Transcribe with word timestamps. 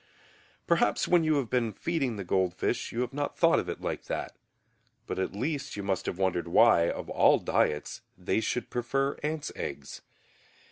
Perhaps 0.65 1.07
when 1.07 1.23
you 1.23 1.35
have 1.35 1.51
been 1.51 1.73
feeding 1.73 2.15
the 2.15 2.23
goldfish 2.23 2.91
you 2.91 3.01
have 3.01 3.13
not 3.13 3.37
thought 3.37 3.59
of 3.59 3.69
it 3.69 3.81
like 3.81 4.05
that. 4.05 4.35
But 5.05 5.19
at 5.19 5.33
least 5.35 5.75
you 5.77 5.83
must 5.83 6.07
have 6.07 6.17
wondered 6.17 6.47
why, 6.47 6.89
of 6.89 7.07
all 7.07 7.37
diets, 7.37 8.01
they 8.17 8.39
should 8.39 8.71
prefer 8.71 9.19
ants' 9.21 9.51
eggs. 9.55 10.01